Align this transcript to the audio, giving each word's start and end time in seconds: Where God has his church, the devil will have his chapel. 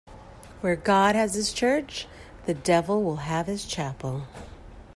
Where 0.61 0.75
God 0.75 1.13
has 1.13 1.35
his 1.35 1.53
church, 1.53 2.07
the 2.47 2.55
devil 2.55 3.03
will 3.03 3.17
have 3.17 3.45
his 3.45 3.65
chapel. 3.65 4.23